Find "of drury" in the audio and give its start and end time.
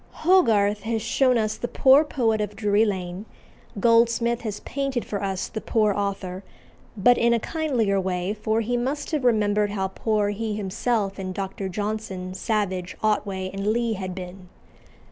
2.41-2.85